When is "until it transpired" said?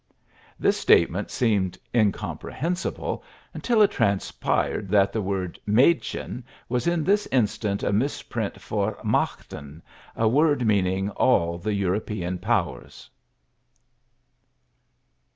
3.53-4.89